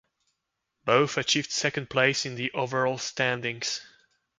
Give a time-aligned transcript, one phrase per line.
[0.83, 3.81] Both achieved second place in the overall standings.